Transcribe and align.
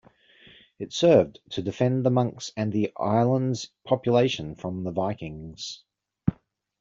It 0.79 0.93
served 0.93 1.41
to 1.51 1.61
defend 1.61 2.03
the 2.03 2.09
monks 2.09 2.51
and 2.57 2.73
the 2.73 2.91
island's 2.97 3.69
population 3.85 4.55
from 4.55 4.83
the 4.83 4.89
Vikings. 4.89 5.83